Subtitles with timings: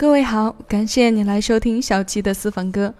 [0.00, 2.94] 各位好，感谢你来收听小七的私房歌。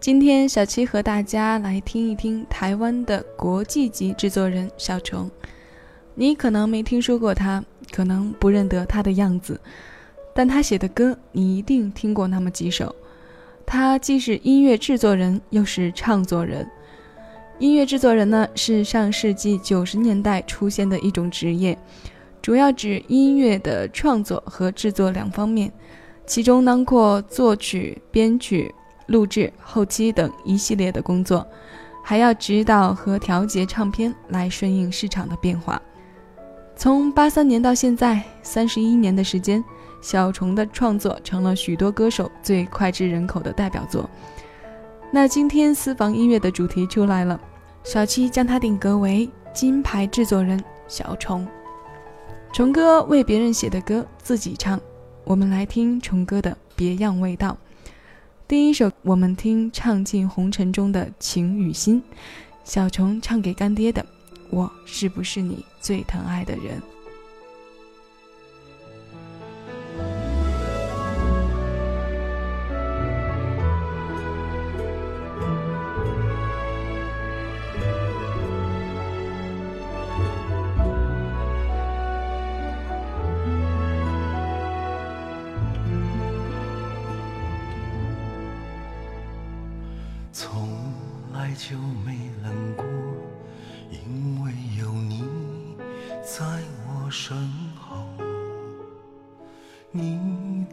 [0.00, 5.30] 今天小七和大家来听一听台湾的国际级制作人小虫。
[6.14, 9.60] 你可能没听说过他，可能不认得他的样子，
[10.34, 12.96] 但他写的歌你一定听过那么几首。
[13.66, 16.66] 他既是音乐制作人，又是唱作人。
[17.58, 21.76] 音乐制作人呢，是上世纪九十年代出现的一种职业，
[22.40, 25.70] 主要指音乐的创作和制作两方面。
[26.30, 28.72] 其中囊括作曲、编曲、
[29.06, 31.44] 录制、后期等一系列的工作，
[32.04, 35.82] 还要指导和调节唱片来顺应市场的变化。
[36.76, 39.64] 从八三年到现在，三十一年的时间，
[40.00, 44.08] 小虫的创作成了许多歌手最脍炙人口的代表作。
[45.10, 47.40] 那今天私房音乐的主题出来了，
[47.82, 51.44] 小七将它定格为金牌制作人小虫。
[52.52, 54.80] 虫哥为别人写的歌，自己唱。
[55.30, 57.56] 我们来听虫哥的别样味道。
[58.48, 62.02] 第一首，我们听唱尽红尘中的情与心，
[62.64, 64.04] 小虫唱给干爹的，
[64.50, 66.82] 我是不是你最疼爱的人？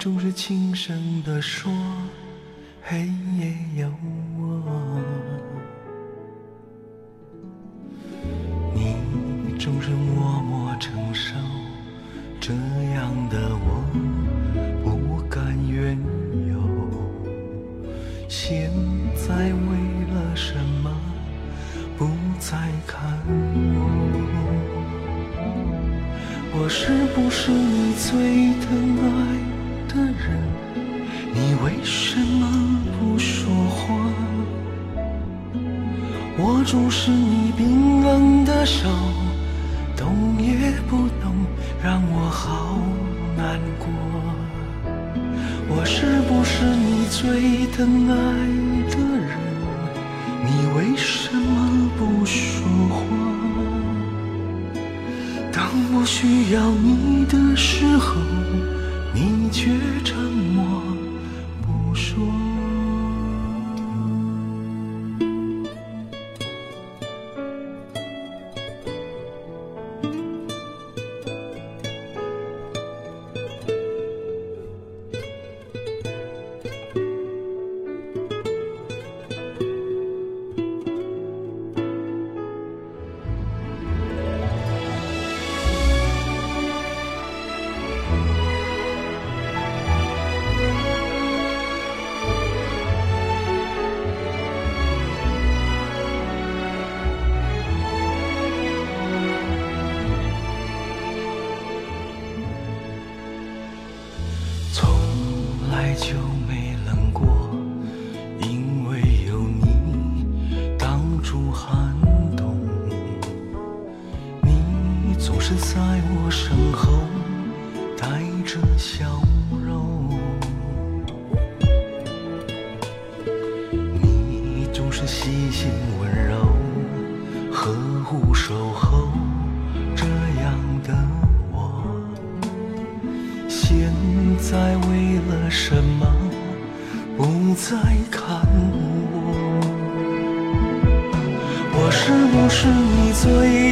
[0.07, 1.69] 总是轻声地说，
[2.81, 3.91] 黑夜有
[4.39, 4.63] 我。
[8.73, 8.95] 你
[9.59, 11.35] 总是默默承受，
[12.39, 13.83] 这样的我
[14.81, 15.99] 不敢怨
[16.47, 16.55] 尤。
[18.29, 18.71] 现
[19.13, 19.77] 在为
[20.13, 20.89] 了什么
[21.97, 22.07] 不？
[22.39, 22.55] 再
[22.85, 23.79] 看我，
[26.53, 28.71] 我是不是你最疼
[29.03, 29.56] 爱？
[31.87, 32.45] 为什么
[32.99, 33.95] 不说话？
[36.37, 38.89] 握住是你冰冷的手，
[39.95, 41.33] 动也不动，
[41.81, 42.77] 让我好
[43.37, 43.87] 难过。
[45.69, 48.15] 我是不是你最疼爱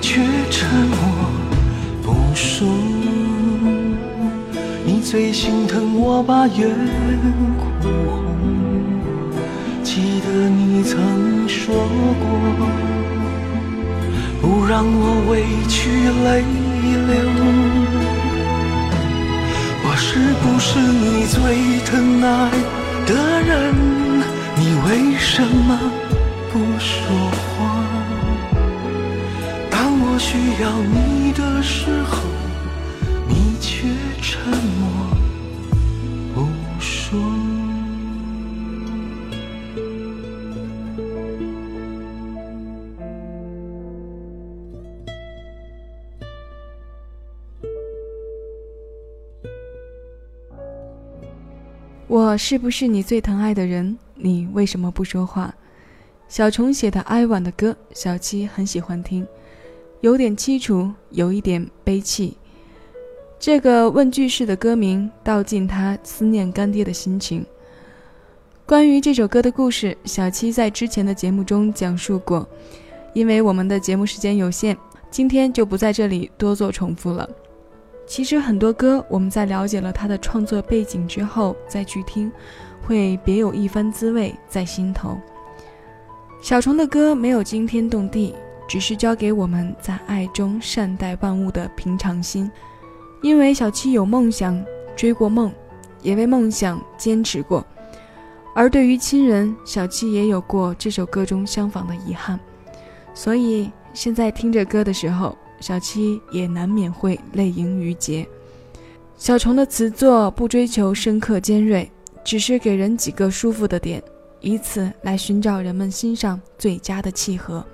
[0.00, 0.20] 却
[0.50, 0.98] 沉默
[2.02, 2.66] 不说。
[4.84, 6.68] 你最心疼我把眼
[7.58, 8.34] 哭红，
[9.82, 11.74] 记得你曾说
[12.20, 12.24] 过，
[14.40, 15.90] 不让我委屈
[16.24, 16.44] 泪
[17.06, 17.10] 流。
[19.88, 20.08] 我是
[20.42, 21.36] 不是你最
[21.84, 22.50] 疼爱
[23.06, 23.10] 的
[23.42, 23.74] 人？
[24.58, 24.88] 你为
[25.18, 25.78] 什么
[26.52, 27.25] 不说
[30.28, 32.20] 需要你的时候，
[33.28, 33.86] 你却
[34.20, 35.16] 沉默
[36.34, 36.48] 不
[36.80, 37.16] 说。
[52.08, 53.96] 我是不是你最疼爱的人？
[54.16, 55.54] 你为什么不说话？
[56.26, 59.24] 小虫写的哀婉的歌，小七很喜欢听，
[60.00, 62.36] 有点凄楚，有一点悲戚。
[63.38, 67.44] 这个问句式的歌名道尽他思念干爹的心情。
[68.64, 72.48] 关于这首歌的故事，小七在之前的节目中讲述过，
[73.12, 74.76] 因为我们的节目时间有限，
[75.10, 77.28] 今天就不在这里多做重复了。
[78.06, 82.30] 其实很多歌，我们在了解了他的创作背景之后再去听，
[82.84, 85.16] 会别有一番滋味在心头。
[86.40, 88.34] 小虫的歌没有惊天动地，
[88.66, 92.50] 只是教给我们在爱中善待万物的平常心。
[93.22, 94.62] 因为小七有梦想，
[94.94, 95.52] 追过梦，
[96.02, 97.64] 也为梦想坚持过。
[98.54, 102.38] 而对于亲人，小七也有过这首歌中相仿的遗憾。
[103.14, 105.36] 所以现在听着歌的时候。
[105.58, 108.28] 小七也难免会泪盈于睫。
[109.16, 111.90] 小虫的词作不追求深刻尖锐，
[112.22, 114.02] 只是给人几个舒服的点，
[114.40, 117.64] 以此来寻找人们心上最佳的契合。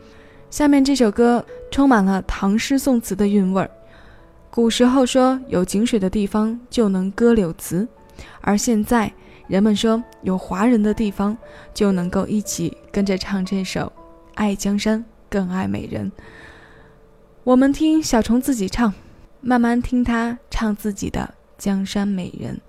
[0.52, 3.70] 下面这首歌充满了唐诗宋词的韵味儿。
[4.50, 7.88] 古时候说有井水的地方就能歌柳词，
[8.42, 9.10] 而现在
[9.48, 11.34] 人们说有华人的地方
[11.72, 13.80] 就能够一起跟着唱这首
[14.34, 16.10] 《爱江山更爱美人》。
[17.44, 18.92] 我们听小虫自己唱，
[19.40, 21.34] 慢慢听他唱自己的
[21.64, 22.60] 《江山美人》。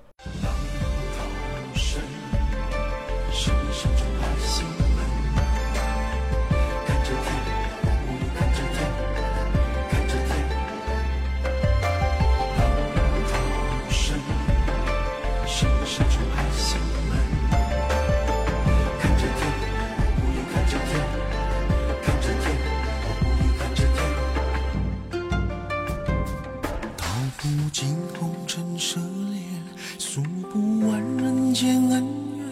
[31.64, 32.04] 间恩
[32.36, 32.46] 怨，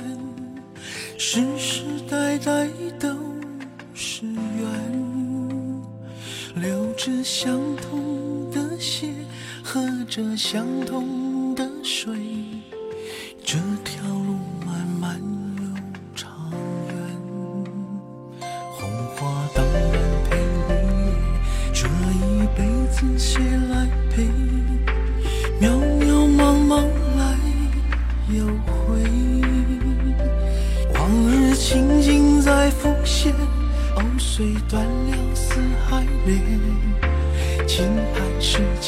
[1.17, 2.65] 世世代代
[2.97, 3.09] 都
[3.93, 4.71] 是缘。
[6.55, 9.13] 流着相同的血，
[9.61, 12.15] 喝着相同的水。
[13.43, 13.90] 这天。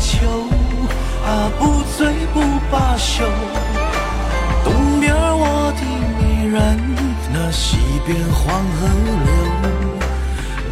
[0.00, 0.26] 秋，
[1.24, 3.24] 啊不醉不罢休。
[4.64, 5.82] 东边我的
[6.18, 6.56] 美人
[7.32, 8.86] 那西边黄河
[9.24, 9.28] 流，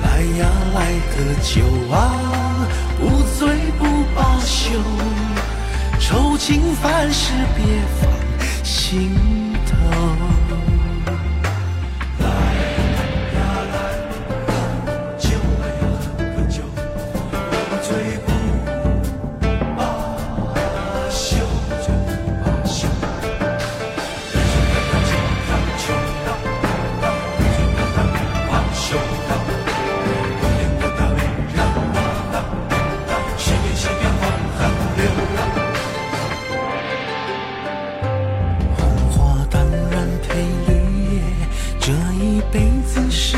[0.03, 0.07] 来
[0.39, 0.43] 呀
[0.75, 0.79] 来
[1.15, 1.53] 个酒
[1.93, 1.97] 啊，
[2.99, 3.03] 不
[3.39, 3.83] 醉不
[4.15, 4.81] 罢休。
[6.01, 7.65] 愁情烦事别
[8.01, 8.11] 放
[8.63, 9.15] 心
[42.55, 43.37] 辈子是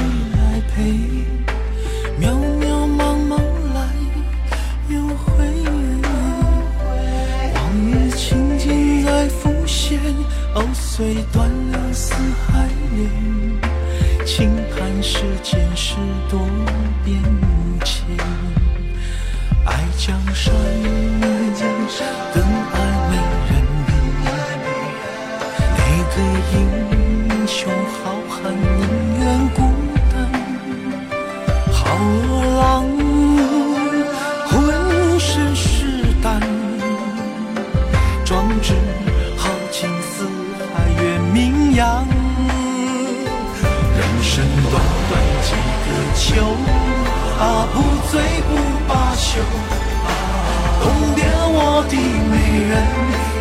[51.89, 52.33] 的美
[52.69, 52.73] 人，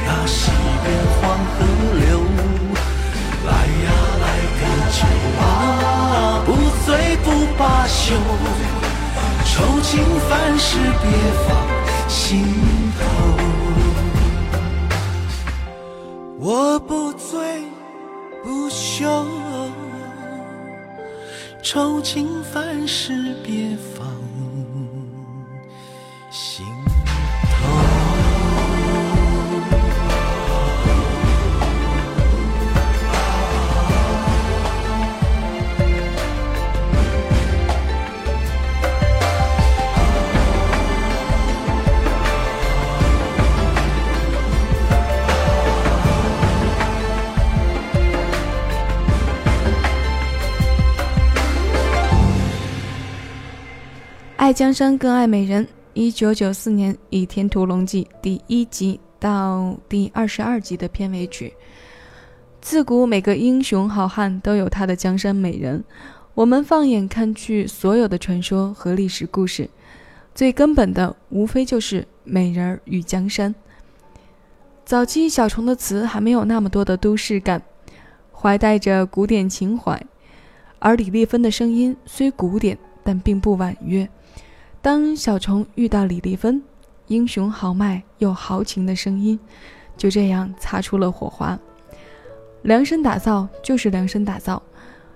[0.05, 0.51] 那西
[0.83, 0.85] 边
[1.15, 1.21] 黄
[1.53, 1.55] 河
[1.99, 2.07] 流。
[3.45, 3.49] 来
[3.83, 3.87] 呀
[4.21, 4.25] 来
[4.59, 4.61] 个
[4.91, 4.97] 酒
[5.41, 5.43] 啊，
[6.45, 6.47] 不
[6.85, 6.87] 醉
[7.23, 7.25] 不
[7.57, 8.03] 罢休。
[9.45, 9.93] 愁情
[10.27, 11.05] 烦事别
[11.47, 11.49] 放
[12.09, 12.23] 心
[12.99, 13.01] 头。
[16.37, 17.63] 我不醉
[18.43, 19.25] 不休，
[21.63, 24.05] 愁情烦事别放
[54.45, 55.67] 爱江山更爱美人。
[55.95, 61.51] 一九九四年《倚天屠龙记》第一集到第二十二集的片尾曲。
[62.61, 65.83] 自古每个英雄好汉都有他的江山美人。
[66.35, 69.67] 我们放眼看去，所有的传说和历史故事，
[70.35, 73.55] 最根本的无非就是美人与江山。
[74.85, 77.59] 早期小虫的词还没有那么多的都市感，
[78.31, 79.99] 怀带着古典情怀，
[80.77, 84.07] 而李丽芬的声音虽古典，但并不婉约。
[84.85, 86.61] 当小虫遇到李丽芬，
[87.07, 89.39] 英雄豪迈又豪情的声音，
[89.97, 91.57] 就这样擦出了火花。
[92.61, 94.61] 量身打造就是量身打造，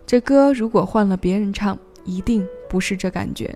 [0.07, 3.55] 这歌如果换了别人唱，一定不是这感觉。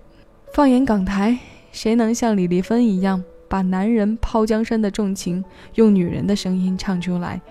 [0.54, 1.36] 放眼港台，
[1.72, 5.44] 谁能像李丽芬一样，把男人抛江山的重情
[5.74, 7.42] 用女人的声音唱出来？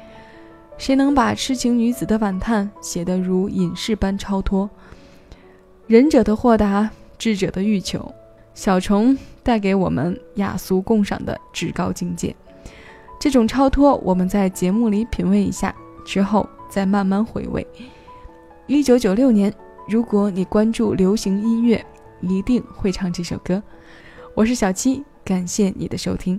[0.78, 4.70] 谁能把痴情女子的婉叹写得如隐士般超脱？
[5.88, 8.14] 仁者的豁达，智者的欲求。
[8.54, 12.34] 小虫带给我们雅俗共赏的至高境界，
[13.18, 17.66] 这种超脱，我们在节目里品味一下，之后再慢慢回味。
[18.66, 19.52] 一九九六年，
[19.88, 21.84] 如果你关注流行音乐，
[22.20, 23.62] 一定会唱这首歌。
[24.34, 26.38] 我是小七，感谢你的收听。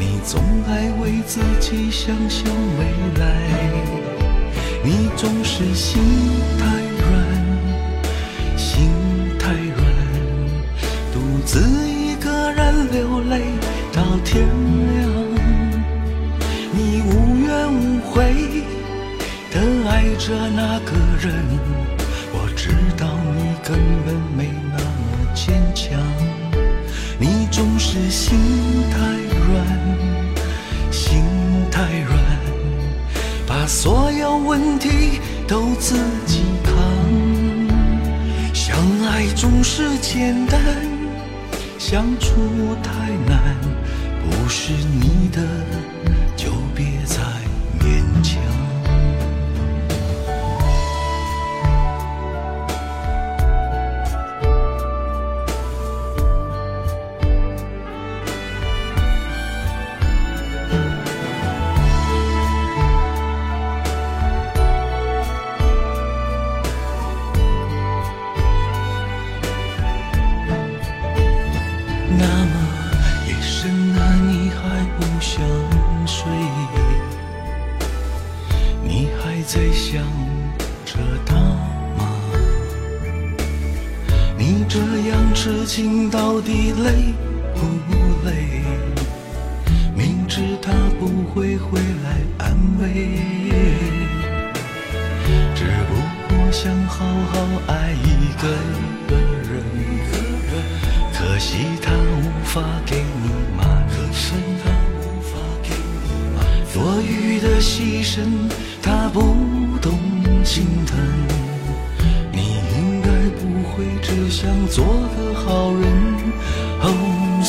[0.00, 2.86] 你总爱为自己想象未
[3.22, 3.36] 来，
[4.82, 6.02] 你总是心
[6.58, 6.64] 太
[6.96, 8.88] 软，心
[9.38, 9.84] 太软，
[11.12, 13.42] 独自一个人流泪
[13.92, 15.06] 到天亮。
[16.72, 18.64] 你无怨无悔
[19.52, 21.30] 的爱着那个人，
[22.32, 26.00] 我知道你根本没那么坚强。
[27.18, 28.38] 你总是心
[31.80, 32.18] 太软，
[33.46, 35.18] 把所有问题
[35.48, 35.96] 都自
[36.26, 36.74] 己扛。
[38.52, 40.60] 相爱总是简单，
[41.78, 42.92] 相处太
[43.26, 43.56] 难，
[44.22, 45.40] 不是你的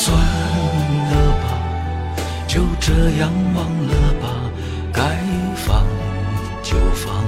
[0.04, 1.46] 算了吧，
[2.48, 4.26] 就这样忘了吧，
[4.92, 5.04] 该
[5.56, 5.86] 放
[6.64, 7.24] 就放，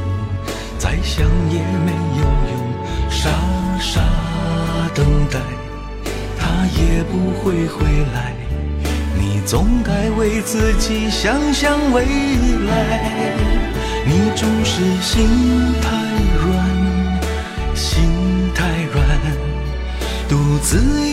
[0.80, 2.52] 再想也没有用，
[3.12, 3.30] 傻
[3.80, 4.02] 傻
[4.96, 5.40] 等待，
[6.36, 8.34] 他也不会回来。
[9.20, 12.04] 你总该为自己想想未
[12.66, 12.72] 来。
[14.04, 15.30] 你总是心
[15.80, 15.90] 太
[16.42, 16.52] 软，
[17.76, 18.02] 心
[18.56, 19.06] 太软，
[20.28, 21.13] 独自一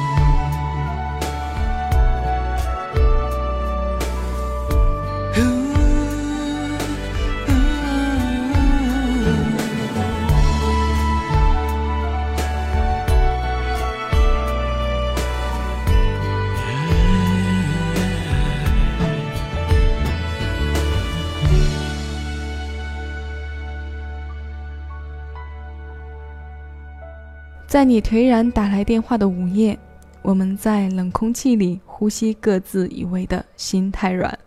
[27.71, 29.79] 在你颓然打来电话的午夜，
[30.21, 34.37] 我们在冷空气里呼吸各自以为的心太软。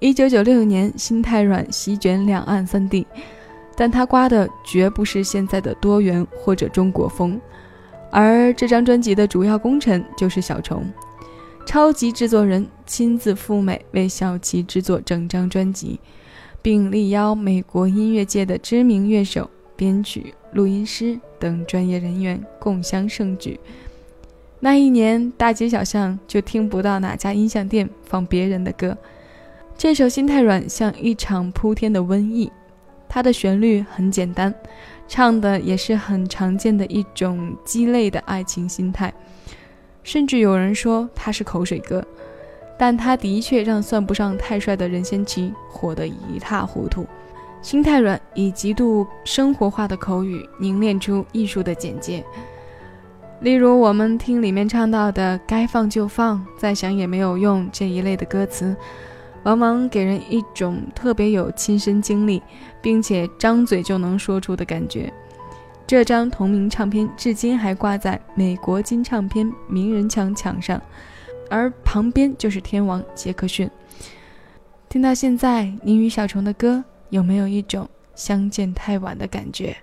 [0.00, 3.06] 一九九六年，心太软席卷两岸三地，
[3.76, 7.40] 但它刮的绝不是现在的多元或者中国风。
[8.10, 10.84] 而这张专辑的主要功臣就是小虫，
[11.64, 16.00] 超级制作人亲自赴美为小齐制作整张专辑，
[16.60, 19.48] 并力邀美国音乐界的知名乐手。
[19.74, 23.58] 编曲、录音师等专业人员共襄盛举。
[24.60, 28.96] 那一年，大街小巷就听不到哪家音像店放别人的歌。
[29.76, 32.50] 这首《心太软》像一场铺天的瘟疫。
[33.08, 34.54] 它的旋律很简单，
[35.08, 39.12] 唱的也是很常见的一种鸡肋的爱情心态，
[40.02, 42.02] 甚至有人说它是口水歌。
[42.78, 47.06] 但它的确让算不上太帅的任贤齐火得一塌糊涂。
[47.62, 52.24] 心太软，以极度生活化的口语凝练出艺术的简介。
[53.40, 58.76] 例如，我们听里面唱到的“该放就放，再想也没有用”这一类的歌词，
[59.44, 62.42] 往往给人一种特别有亲身经历，
[62.80, 65.12] 并且张嘴就能说出的感觉。
[65.86, 70.80] 这张同名唱片至今还挂在美国金唱片名人墙墙上，
[71.48, 73.70] 而旁边就是天王杰克逊。
[74.88, 76.82] 听到现在，你与小虫的歌。
[77.12, 79.76] 有没有一种相见太晚的感觉？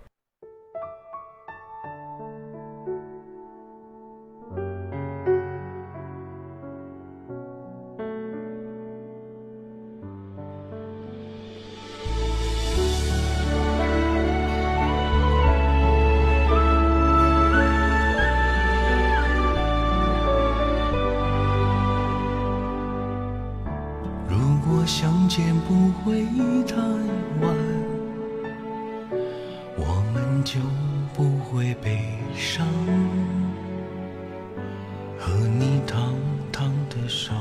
[37.10, 37.32] 手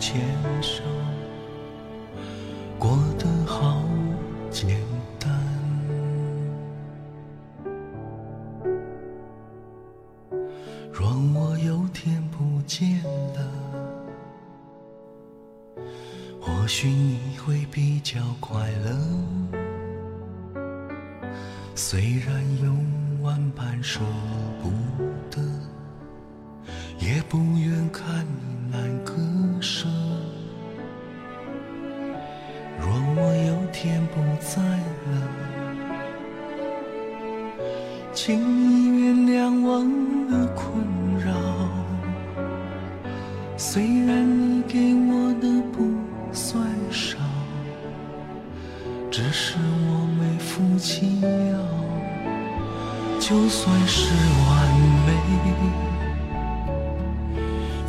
[0.00, 0.24] 牵
[0.62, 1.09] 手。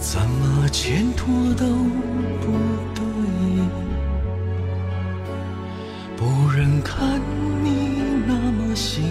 [0.02, 1.64] 怎么牵拖都
[2.42, 2.52] 不
[2.96, 3.04] 对。
[6.18, 7.22] 不忍看
[7.64, 9.04] 你那么辛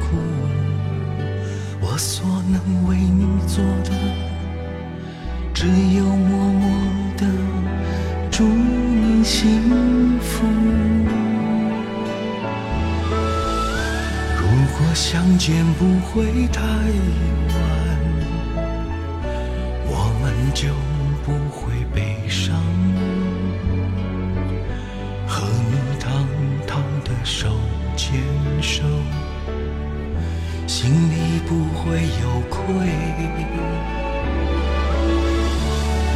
[0.00, 0.16] 苦，
[1.80, 3.90] 我所能为你做的，
[5.52, 6.70] 只有默默
[7.16, 7.26] 的
[8.30, 10.46] 祝你幸福。
[14.38, 14.46] 如
[14.78, 17.75] 果相见不会太晚，
[20.56, 20.68] 就
[21.22, 22.56] 不会悲伤。
[25.28, 26.26] 和你堂
[26.66, 27.48] 堂的手
[27.94, 28.18] 牵
[28.62, 28.82] 手，
[30.66, 32.64] 心里不会有愧。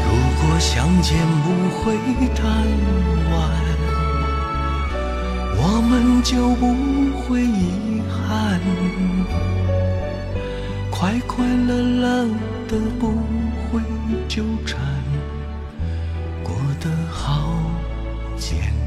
[0.06, 0.08] 如
[0.40, 1.92] 果相见不会
[2.34, 2.40] 太
[3.30, 3.38] 晚，
[5.58, 6.64] 我们就不
[7.20, 8.58] 会遗憾。
[10.90, 12.26] 快快乐乐
[12.68, 13.12] 的不
[14.28, 14.80] 纠缠，
[16.42, 17.60] 过得好
[18.36, 18.79] 艰难。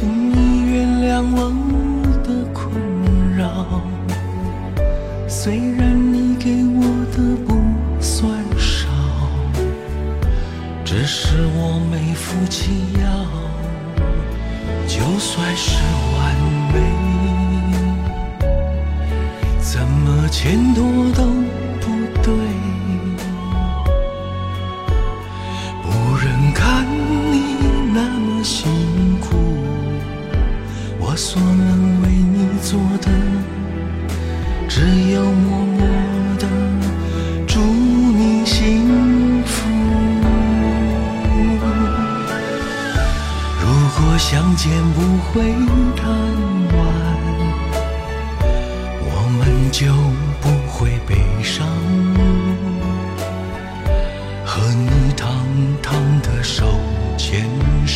[0.00, 1.50] 请你原谅我
[2.22, 2.70] 的困
[3.36, 3.82] 扰。
[5.26, 7.58] 虽然你给我的不
[8.00, 8.86] 算少，
[10.84, 13.08] 只是我没福气要。
[14.86, 15.82] 就算是
[16.14, 16.16] 完
[16.72, 16.74] 美，
[19.60, 21.24] 怎么牵拖都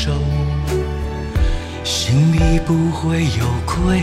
[0.04, 0.10] 手，
[1.84, 4.02] 心里不会有愧。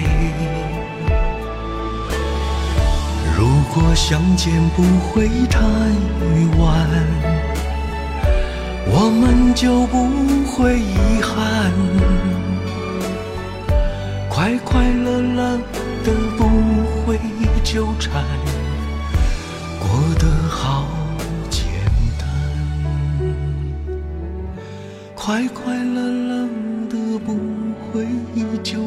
[3.38, 5.60] 如果相见不会太
[6.58, 6.88] 晚，
[8.88, 10.08] 我们就不
[10.46, 11.70] 会遗憾，
[14.30, 15.58] 快快乐乐
[16.06, 16.48] 的不
[17.04, 17.20] 会
[17.62, 18.24] 纠缠，
[25.30, 26.50] 快快乐乐
[26.89, 27.36] 的不
[27.94, 28.08] 会
[28.63, 28.80] 纠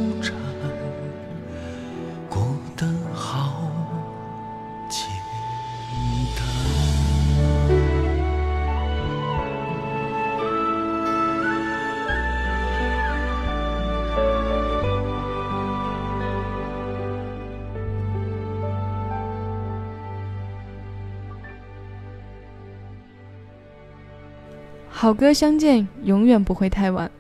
[25.03, 27.11] 好歌相见永远不会太晚。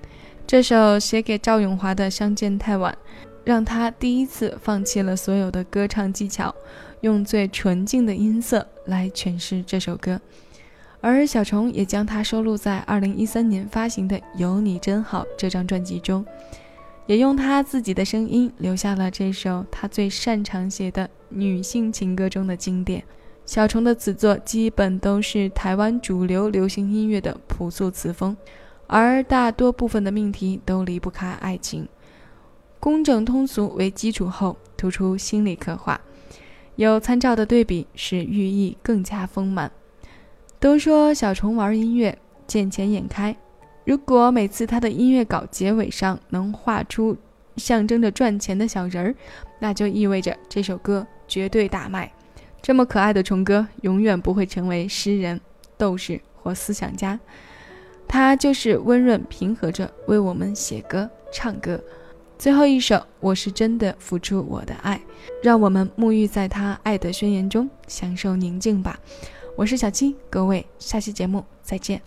[0.47, 2.97] 这首写给赵咏华的《相见太晚》，
[3.43, 6.55] 让他第一次放弃了所有的歌唱技巧，
[7.01, 10.21] 用最纯净的音色来诠释这首歌。
[11.01, 16.25] 而小虫也将它收录在2013年发行的《有你真好》这张专辑中，
[17.07, 23.03] 也用他自己的声音留下了这首他最擅长写的女性情歌中的经典。
[23.45, 28.37] 小虫的词作基本都是台湾主流流行音乐的朴素词风，
[28.87, 31.87] 而大多部分的命题都离不开爱情。
[32.79, 36.01] 工整通俗为基础后，突出心理刻画，
[36.77, 39.71] 有参照的对比使寓意更加丰满。
[40.59, 43.37] 都说小虫玩音乐见钱眼开，
[43.85, 47.17] 如果每次他的音乐稿结尾上能画出
[47.57, 49.15] 象征着赚钱的小人儿，
[49.59, 52.11] 那就意味着这首歌绝对大卖。
[52.63, 55.41] 这么可爱的虫哥，永远不会成为诗人、
[55.77, 57.19] 斗士或思想家，
[58.07, 61.83] 他就是温润平和着为我们写歌、唱歌。
[62.39, 65.01] 最后一首，我是真的付出我的爱，
[65.43, 68.99] 让我们沐浴在他爱的宣言中，享受宁静吧。
[69.57, 72.01] 我是小七，各位，下期节目再见。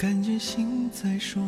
[0.00, 1.42] 感觉心在说，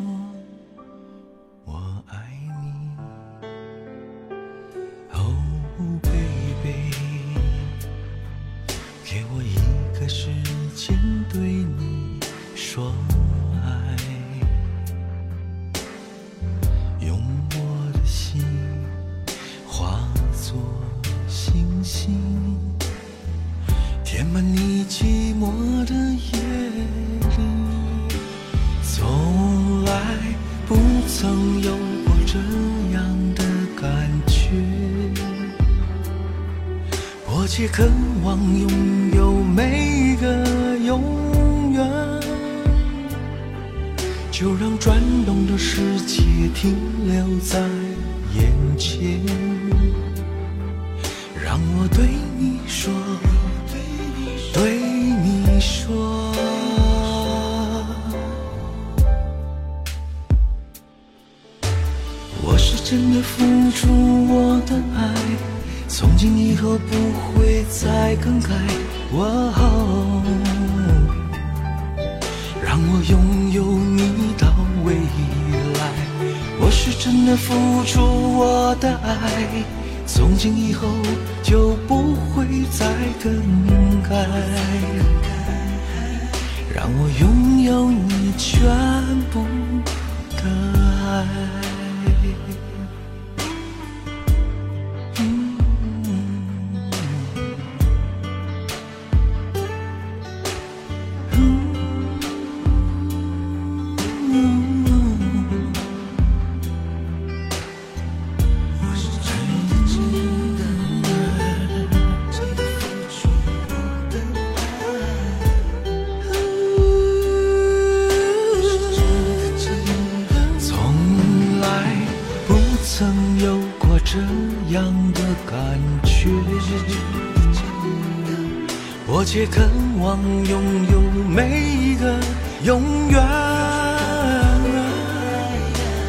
[129.33, 129.63] 切渴
[129.99, 132.19] 望拥有每一个
[132.61, 133.19] 永远，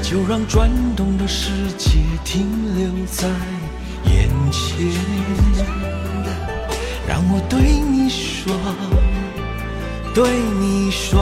[0.03, 3.27] 就让转动的世界停留在
[4.13, 4.93] 眼前，
[7.09, 8.55] 让我对你说，
[10.15, 10.29] 对
[10.61, 11.19] 你说。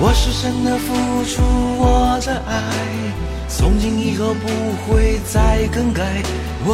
[0.00, 0.94] 我是真的付
[1.26, 1.42] 出
[1.76, 2.62] 我的爱，
[3.82, 4.46] 从今以后不
[4.86, 6.22] 会再更改。
[6.64, 6.70] 哦，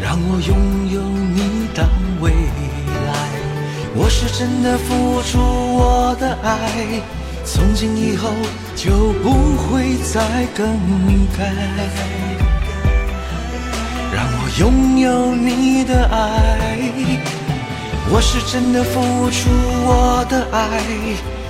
[0.00, 0.56] 让我拥
[0.88, 1.84] 有你的
[2.20, 3.10] 未来。
[3.96, 7.02] 我是真的付出我的爱，
[7.44, 8.30] 从今以后
[8.76, 10.64] 就不会再更
[11.36, 11.52] 改。
[14.14, 16.78] 让我拥有你的爱。
[18.12, 19.50] 我是真的付出
[19.88, 20.80] 我的爱，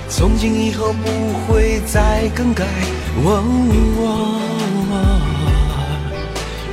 [0.09, 1.09] 从今以后不
[1.45, 2.65] 会再更改。
[3.23, 3.43] 哦，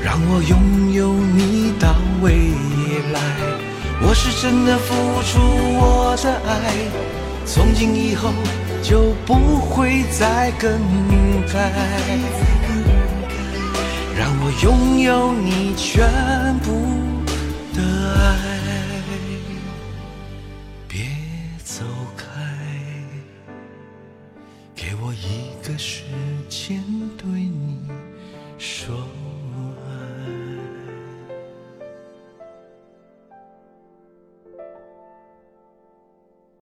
[0.02, 2.52] 让我拥有你到未
[3.12, 3.20] 来。
[4.06, 5.40] 我是真的付出
[5.78, 6.74] 我的爱，
[7.44, 8.32] 从今以后
[8.82, 10.70] 就不会再更
[11.52, 11.72] 改。
[14.16, 16.06] 让我拥有你全
[16.60, 16.70] 部